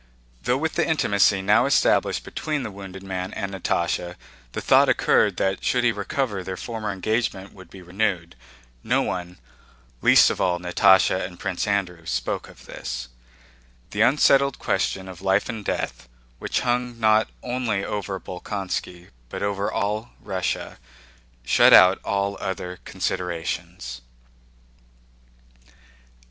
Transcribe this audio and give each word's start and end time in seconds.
Though 0.41 0.57
with 0.57 0.73
the 0.73 0.87
intimacy 0.87 1.43
now 1.43 1.67
established 1.67 2.23
between 2.23 2.63
the 2.63 2.71
wounded 2.71 3.03
man 3.03 3.31
and 3.35 3.53
Natásha 3.53 4.15
the 4.53 4.59
thought 4.59 4.89
occurred 4.89 5.37
that 5.37 5.63
should 5.63 5.83
he 5.83 5.91
recover 5.91 6.41
their 6.43 6.57
former 6.57 6.89
engagement 6.91 7.53
would 7.53 7.69
be 7.69 7.83
renewed, 7.83 8.35
no 8.83 9.03
one—least 9.03 10.31
of 10.31 10.41
all 10.41 10.57
Natásha 10.59 11.23
and 11.23 11.39
Prince 11.39 11.67
Andrew—spoke 11.67 12.49
of 12.49 12.65
this: 12.65 13.09
the 13.91 14.01
unsettled 14.01 14.57
question 14.57 15.07
of 15.07 15.21
life 15.21 15.47
and 15.47 15.63
death, 15.63 16.09
which 16.39 16.61
hung 16.61 16.99
not 16.99 17.29
only 17.43 17.85
over 17.85 18.19
Bolkónski 18.19 19.09
but 19.29 19.43
over 19.43 19.71
all 19.71 20.13
Russia, 20.19 20.79
shut 21.45 21.73
out 21.73 21.99
all 22.03 22.39
other 22.41 22.79
considerations. 22.85 24.01